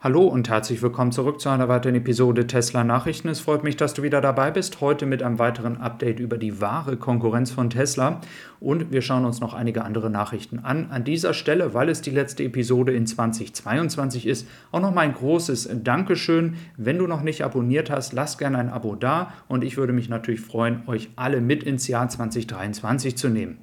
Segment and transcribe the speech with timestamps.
[0.00, 3.26] Hallo und herzlich willkommen zurück zu einer weiteren Episode Tesla Nachrichten.
[3.26, 4.80] Es freut mich, dass du wieder dabei bist.
[4.80, 8.20] Heute mit einem weiteren Update über die wahre Konkurrenz von Tesla.
[8.60, 10.92] Und wir schauen uns noch einige andere Nachrichten an.
[10.92, 15.14] An dieser Stelle, weil es die letzte Episode in 2022 ist, auch noch mal ein
[15.14, 16.54] großes Dankeschön.
[16.76, 19.32] Wenn du noch nicht abonniert hast, lass gerne ein Abo da.
[19.48, 23.58] Und ich würde mich natürlich freuen, euch alle mit ins Jahr 2023 zu nehmen.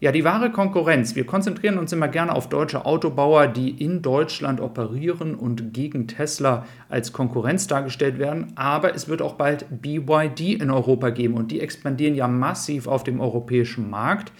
[0.00, 1.16] Ja, die wahre Konkurrenz.
[1.16, 6.66] Wir konzentrieren uns immer gerne auf deutsche Autobauer, die in Deutschland operieren und gegen Tesla
[6.88, 8.52] als Konkurrenz dargestellt werden.
[8.54, 13.02] Aber es wird auch bald BYD in Europa geben und die expandieren ja massiv auf
[13.02, 14.30] dem europäischen Markt.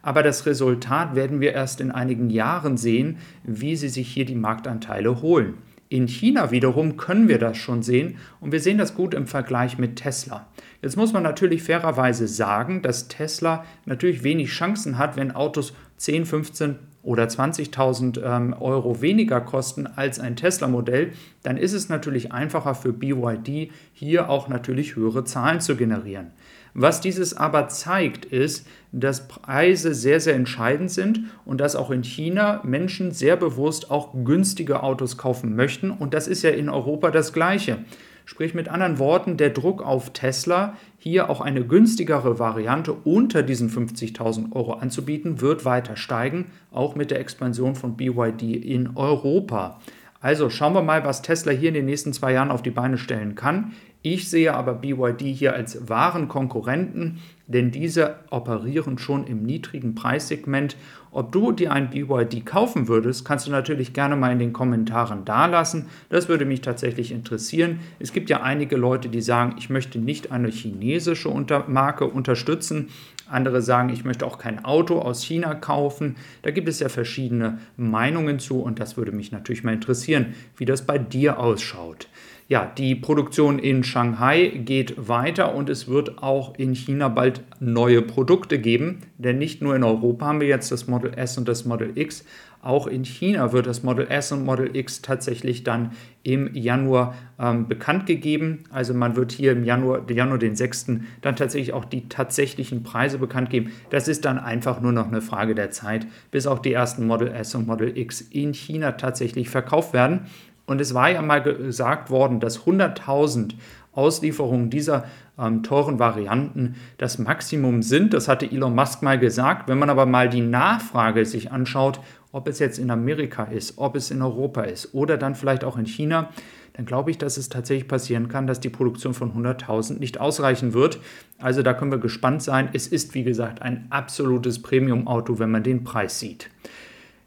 [0.00, 4.34] Aber das Resultat werden wir erst in einigen Jahren sehen, wie sie sich hier die
[4.34, 5.58] Marktanteile holen.
[5.92, 9.76] In China wiederum können wir das schon sehen und wir sehen das gut im Vergleich
[9.76, 10.48] mit Tesla.
[10.80, 16.24] Jetzt muss man natürlich fairerweise sagen, dass Tesla natürlich wenig Chancen hat, wenn Autos 10,
[16.24, 22.74] 15 oder 20.000 ähm, Euro weniger kosten als ein Tesla-Modell, dann ist es natürlich einfacher
[22.74, 26.30] für BYD hier auch natürlich höhere Zahlen zu generieren.
[26.74, 32.02] Was dieses aber zeigt, ist, dass Preise sehr, sehr entscheidend sind und dass auch in
[32.02, 35.90] China Menschen sehr bewusst auch günstige Autos kaufen möchten.
[35.90, 37.78] Und das ist ja in Europa das Gleiche.
[38.24, 43.70] Sprich mit anderen Worten, der Druck auf Tesla, hier auch eine günstigere Variante unter diesen
[43.70, 49.80] 50.000 Euro anzubieten, wird weiter steigen, auch mit der Expansion von BYD in Europa.
[50.20, 52.96] Also schauen wir mal, was Tesla hier in den nächsten zwei Jahren auf die Beine
[52.96, 53.72] stellen kann.
[54.04, 60.76] Ich sehe aber BYD hier als wahren Konkurrenten, denn diese operieren schon im niedrigen Preissegment.
[61.12, 65.24] Ob du dir ein BYD kaufen würdest, kannst du natürlich gerne mal in den Kommentaren
[65.24, 65.86] dalassen.
[66.08, 67.78] Das würde mich tatsächlich interessieren.
[68.00, 71.28] Es gibt ja einige Leute, die sagen, ich möchte nicht eine chinesische
[71.68, 72.88] Marke unterstützen.
[73.28, 76.16] Andere sagen, ich möchte auch kein Auto aus China kaufen.
[76.42, 80.64] Da gibt es ja verschiedene Meinungen zu und das würde mich natürlich mal interessieren, wie
[80.64, 82.08] das bei dir ausschaut.
[82.48, 88.02] Ja, die Produktion in Shanghai geht weiter und es wird auch in China bald neue
[88.02, 91.64] Produkte geben, denn nicht nur in Europa haben wir jetzt das Model S und das
[91.64, 92.24] Model X,
[92.62, 95.90] auch in China wird das Model S und Model X tatsächlich dann
[96.22, 98.62] im Januar ähm, bekannt gegeben.
[98.70, 100.86] Also man wird hier im Januar, Januar den 6.
[101.22, 103.72] dann tatsächlich auch die tatsächlichen Preise bekannt geben.
[103.90, 107.32] Das ist dann einfach nur noch eine Frage der Zeit, bis auch die ersten Model
[107.32, 110.26] S und Model X in China tatsächlich verkauft werden.
[110.66, 113.54] Und es war ja mal gesagt worden, dass 100.000
[113.92, 115.04] Auslieferungen dieser
[115.38, 118.14] ähm, teuren Varianten das Maximum sind.
[118.14, 119.68] Das hatte Elon Musk mal gesagt.
[119.68, 122.00] Wenn man aber mal die Nachfrage sich anschaut,
[122.32, 125.76] ob es jetzt in Amerika ist, ob es in Europa ist oder dann vielleicht auch
[125.76, 126.30] in China,
[126.74, 130.72] dann glaube ich, dass es tatsächlich passieren kann, dass die Produktion von 100.000 nicht ausreichen
[130.72, 130.98] wird.
[131.38, 132.70] Also da können wir gespannt sein.
[132.72, 136.48] Es ist, wie gesagt, ein absolutes Premium-Auto, wenn man den Preis sieht.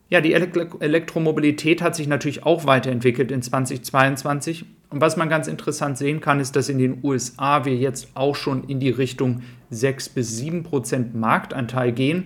[0.09, 4.65] Ja, die Elektromobilität hat sich natürlich auch weiterentwickelt in 2022.
[4.91, 8.35] Und was man ganz interessant sehen kann, ist, dass in den USA wir jetzt auch
[8.35, 12.25] schon in die Richtung 6 bis 7 Prozent Marktanteil gehen.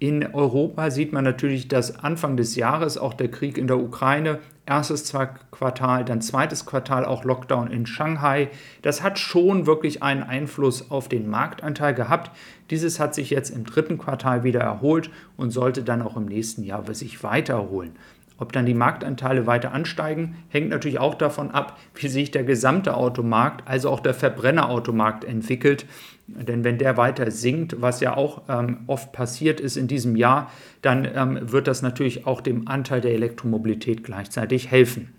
[0.00, 4.40] In Europa sieht man natürlich, dass Anfang des Jahres auch der Krieg in der Ukraine,
[4.70, 5.12] erstes
[5.50, 8.48] Quartal, dann zweites Quartal auch Lockdown in Shanghai.
[8.82, 12.30] Das hat schon wirklich einen Einfluss auf den Marktanteil gehabt.
[12.70, 16.62] Dieses hat sich jetzt im dritten Quartal wieder erholt und sollte dann auch im nächsten
[16.62, 17.96] Jahr sich weiter erholen.
[18.40, 22.96] Ob dann die Marktanteile weiter ansteigen, hängt natürlich auch davon ab, wie sich der gesamte
[22.96, 25.84] Automarkt, also auch der Verbrennerautomarkt entwickelt.
[26.26, 30.50] Denn wenn der weiter sinkt, was ja auch ähm, oft passiert ist in diesem Jahr,
[30.80, 35.12] dann ähm, wird das natürlich auch dem Anteil der Elektromobilität gleichzeitig helfen.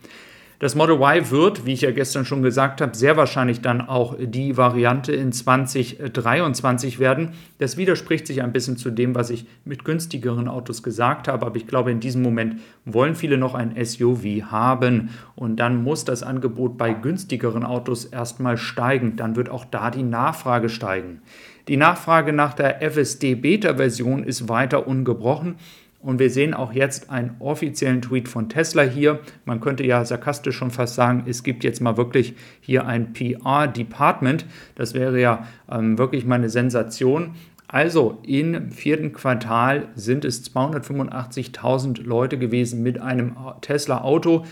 [0.61, 4.15] Das Model Y wird, wie ich ja gestern schon gesagt habe, sehr wahrscheinlich dann auch
[4.19, 7.29] die Variante in 2023 werden.
[7.57, 11.55] Das widerspricht sich ein bisschen zu dem, was ich mit günstigeren Autos gesagt habe, aber
[11.55, 16.21] ich glaube, in diesem Moment wollen viele noch ein SUV haben und dann muss das
[16.21, 19.15] Angebot bei günstigeren Autos erstmal steigen.
[19.15, 21.23] Dann wird auch da die Nachfrage steigen.
[21.69, 25.55] Die Nachfrage nach der FSD Beta-Version ist weiter ungebrochen.
[26.01, 29.19] Und wir sehen auch jetzt einen offiziellen Tweet von Tesla hier.
[29.45, 34.45] Man könnte ja sarkastisch schon fast sagen, es gibt jetzt mal wirklich hier ein PR-Department.
[34.75, 37.35] Das wäre ja ähm, wirklich mal eine Sensation.
[37.67, 44.45] Also im vierten Quartal sind es 285.000 Leute gewesen mit einem Tesla-Auto,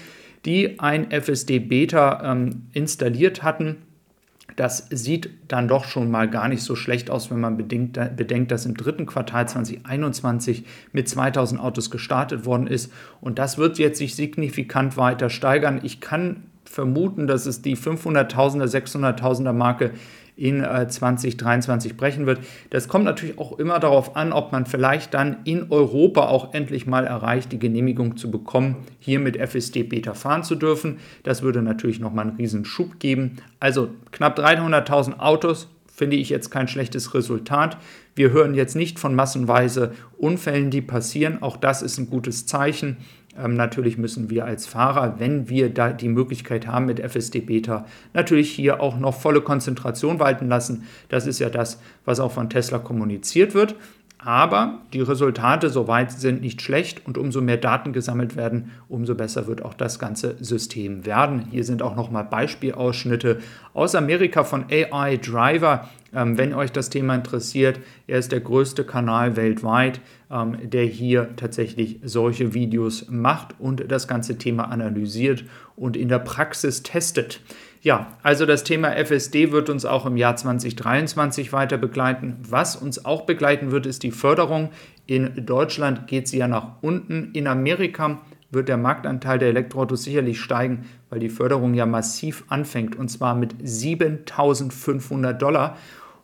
[0.45, 3.77] die ein FSD Beta ähm, installiert hatten
[4.59, 8.51] das sieht dann doch schon mal gar nicht so schlecht aus, wenn man bedenkt, bedenkt,
[8.51, 12.91] dass im dritten Quartal 2021 mit 2000 Autos gestartet worden ist.
[13.21, 15.79] Und das wird jetzt sich signifikant weiter steigern.
[15.83, 19.92] Ich kann vermuten, dass es die 500.000er, 600.000er Marke
[20.36, 22.39] in 2023 äh, brechen wird.
[22.69, 26.86] Das kommt natürlich auch immer darauf an, ob man vielleicht dann in Europa auch endlich
[26.86, 31.00] mal erreicht, die Genehmigung zu bekommen, hier mit FSD Beta fahren zu dürfen.
[31.24, 33.38] Das würde natürlich nochmal einen riesen Schub geben.
[33.60, 37.75] Also knapp 300.000 Autos finde ich jetzt kein schlechtes Resultat.
[38.16, 41.42] Wir hören jetzt nicht von massenweise Unfällen, die passieren.
[41.42, 42.98] Auch das ist ein gutes Zeichen.
[43.41, 47.86] Ähm, natürlich müssen wir als Fahrer, wenn wir da die Möglichkeit haben mit FSD Beta,
[48.13, 50.83] natürlich hier auch noch volle Konzentration walten lassen.
[51.09, 53.75] Das ist ja das, was auch von Tesla kommuniziert wird.
[54.21, 59.47] Aber die Resultate soweit sind nicht schlecht und umso mehr Daten gesammelt werden, umso besser
[59.47, 61.45] wird auch das ganze System werden.
[61.51, 63.39] Hier sind auch nochmal Beispielausschnitte
[63.74, 65.88] aus Amerika von AI Driver.
[66.13, 70.01] Ähm, wenn euch das Thema interessiert, er ist der größte Kanal weltweit,
[70.31, 75.44] ähm, der hier tatsächlich solche Videos macht und das ganze Thema analysiert
[75.75, 77.41] und in der Praxis testet.
[77.81, 82.35] Ja, also das Thema FSD wird uns auch im Jahr 2023 weiter begleiten.
[82.41, 84.69] Was uns auch begleiten wird, ist die Förderung.
[85.06, 87.31] In Deutschland geht sie ja nach unten.
[87.31, 88.19] In Amerika
[88.51, 93.35] wird der Marktanteil der Elektroautos sicherlich steigen, weil die Förderung ja massiv anfängt und zwar
[93.35, 95.77] mit 7500 Dollar.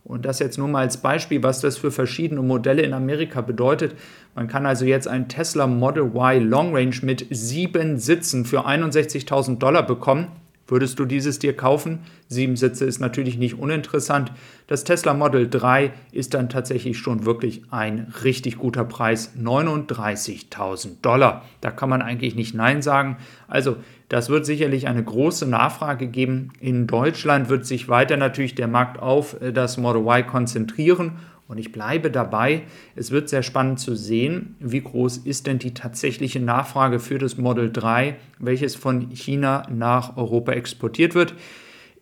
[0.04, 3.96] Und das jetzt nur mal als Beispiel, was das für verschiedene Modelle in Amerika bedeutet.
[4.36, 9.58] Man kann also jetzt einen Tesla Model Y Long Range mit sieben Sitzen für 61.000
[9.58, 10.28] Dollar bekommen.
[10.68, 12.00] Würdest du dieses dir kaufen?
[12.28, 14.32] Sieben Sitze ist natürlich nicht uninteressant.
[14.66, 19.34] Das Tesla Model 3 ist dann tatsächlich schon wirklich ein richtig guter Preis.
[19.40, 21.46] 39.000 Dollar.
[21.62, 23.18] Da kann man eigentlich nicht Nein sagen.
[23.48, 23.78] Also
[24.10, 26.52] das wird sicherlich eine große Nachfrage geben.
[26.60, 31.60] In Deutschland wird sich weiter natürlich der Markt auf äh, das Model Y konzentrieren und
[31.60, 32.64] ich bleibe dabei,
[32.96, 37.38] es wird sehr spannend zu sehen, wie groß ist denn die tatsächliche Nachfrage für das
[37.38, 41.36] Model 3, welches von China nach Europa exportiert wird.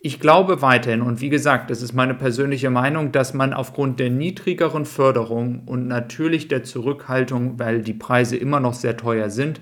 [0.06, 4.10] Ich glaube weiterhin, und wie gesagt, das ist meine persönliche Meinung, dass man aufgrund der
[4.10, 9.62] niedrigeren Förderung und natürlich der Zurückhaltung, weil die Preise immer noch sehr teuer sind,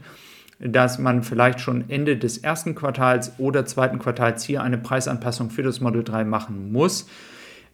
[0.59, 5.63] dass man vielleicht schon Ende des ersten Quartals oder zweiten Quartals hier eine Preisanpassung für
[5.63, 7.07] das Model 3 machen muss.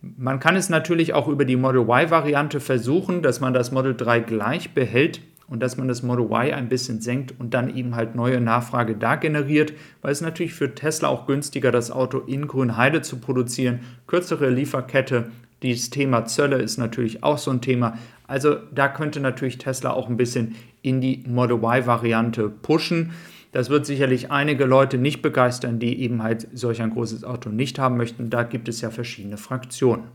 [0.01, 4.19] Man kann es natürlich auch über die Model Y-Variante versuchen, dass man das Model 3
[4.19, 8.15] gleich behält und dass man das Model Y ein bisschen senkt und dann eben halt
[8.15, 13.01] neue Nachfrage da generiert, weil es natürlich für Tesla auch günstiger, das Auto in Grünheide
[13.01, 15.31] zu produzieren, kürzere Lieferkette.
[15.63, 17.97] Dieses Thema Zölle ist natürlich auch so ein Thema.
[18.27, 23.11] Also da könnte natürlich Tesla auch ein bisschen in die Model Y-Variante pushen.
[23.51, 27.79] Das wird sicherlich einige Leute nicht begeistern, die eben halt solch ein großes Auto nicht
[27.79, 28.29] haben möchten.
[28.29, 30.05] Da gibt es ja verschiedene Fraktionen.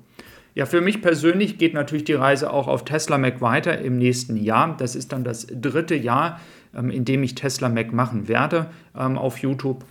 [0.55, 4.37] Ja, für mich persönlich geht natürlich die Reise auch auf Tesla Mac weiter im nächsten
[4.37, 4.76] Jahr.
[4.76, 6.40] Das ist dann das dritte Jahr,
[6.76, 9.84] ähm, in dem ich Tesla Mac machen werde ähm, auf YouTube.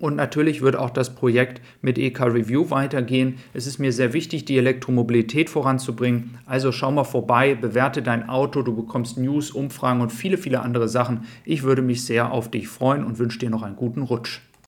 [0.00, 3.36] Und natürlich wird auch das Projekt mit EK Review weitergehen.
[3.52, 6.38] Es ist mir sehr wichtig, die Elektromobilität voranzubringen.
[6.46, 10.88] Also schau mal vorbei, bewerte dein Auto, du bekommst News, Umfragen und viele, viele andere
[10.88, 11.26] Sachen.
[11.44, 14.40] Ich würde mich sehr auf dich freuen und wünsche dir noch einen guten Rutsch.